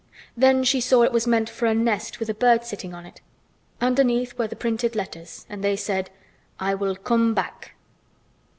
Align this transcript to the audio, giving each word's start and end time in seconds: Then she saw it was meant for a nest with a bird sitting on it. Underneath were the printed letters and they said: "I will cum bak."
Then 0.35 0.63
she 0.63 0.81
saw 0.81 1.03
it 1.03 1.11
was 1.11 1.27
meant 1.27 1.47
for 1.47 1.67
a 1.67 1.75
nest 1.75 2.19
with 2.19 2.27
a 2.27 2.33
bird 2.33 2.65
sitting 2.65 2.91
on 2.91 3.05
it. 3.05 3.21
Underneath 3.79 4.35
were 4.35 4.47
the 4.47 4.55
printed 4.55 4.95
letters 4.95 5.45
and 5.47 5.63
they 5.63 5.75
said: 5.75 6.09
"I 6.59 6.73
will 6.73 6.95
cum 6.95 7.35
bak." 7.35 7.73